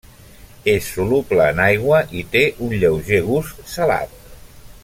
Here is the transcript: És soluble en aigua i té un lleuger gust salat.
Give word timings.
És 0.71 0.87
soluble 0.93 1.43
en 1.55 1.61
aigua 1.67 2.01
i 2.21 2.25
té 2.37 2.43
un 2.69 2.75
lleuger 2.85 3.23
gust 3.31 3.65
salat. 3.77 4.21